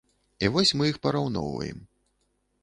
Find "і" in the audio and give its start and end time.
0.45-0.47